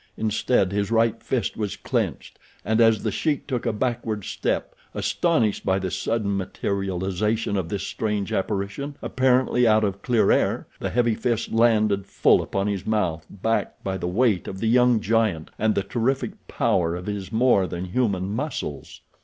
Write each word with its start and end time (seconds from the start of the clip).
Instead 0.17 0.71
his 0.71 0.89
right 0.89 1.21
fist 1.21 1.55
was 1.55 1.75
clenched 1.75 2.39
and 2.65 2.81
as 2.81 3.03
The 3.03 3.11
Sheik 3.11 3.45
took 3.45 3.67
a 3.67 3.71
backward 3.71 4.23
step, 4.25 4.73
astonished 4.95 5.63
by 5.63 5.77
the 5.77 5.91
sudden 5.91 6.35
materialization 6.35 7.55
of 7.55 7.69
this 7.69 7.83
strange 7.83 8.33
apparition 8.33 8.97
apparently 9.03 9.67
out 9.67 9.83
of 9.83 10.01
clear 10.01 10.31
air, 10.31 10.65
the 10.79 10.89
heavy 10.89 11.13
fist 11.13 11.51
landed 11.51 12.07
full 12.07 12.41
upon 12.41 12.65
his 12.65 12.83
mouth 12.87 13.27
backed 13.29 13.83
by 13.83 13.95
the 13.95 14.07
weight 14.07 14.47
of 14.47 14.57
the 14.57 14.65
young 14.69 15.01
giant 15.01 15.51
and 15.59 15.75
the 15.75 15.83
terrific 15.83 16.47
power 16.47 16.95
of 16.95 17.05
his 17.05 17.31
more 17.31 17.67
than 17.67 17.85
human 17.85 18.27
muscles. 18.31 19.01